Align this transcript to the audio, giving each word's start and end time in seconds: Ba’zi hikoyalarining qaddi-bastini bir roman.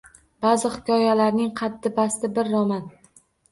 Ba’zi 0.45 0.71
hikoyalarining 0.75 1.53
qaddi-bastini 1.61 2.35
bir 2.41 2.53
roman. 2.57 2.91